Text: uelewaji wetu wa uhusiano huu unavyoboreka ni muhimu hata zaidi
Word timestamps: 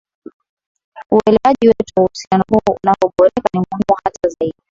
uelewaji 1.11 1.67
wetu 1.67 1.93
wa 1.97 2.03
uhusiano 2.03 2.43
huu 2.49 2.75
unavyoboreka 2.83 3.41
ni 3.53 3.59
muhimu 3.59 3.95
hata 4.03 4.29
zaidi 4.29 4.55